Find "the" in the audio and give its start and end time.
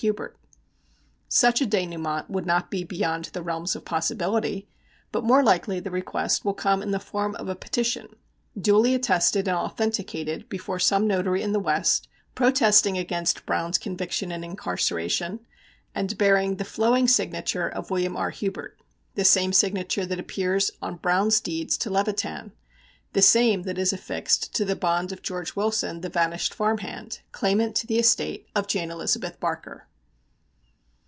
3.25-3.43, 5.79-5.91, 6.89-6.99, 11.53-11.59, 16.55-16.65, 19.13-19.23, 23.13-23.21, 24.65-24.75, 26.01-26.09, 27.85-27.99